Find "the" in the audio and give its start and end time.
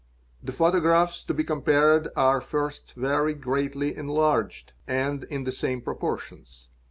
0.47-0.51, 5.43-5.51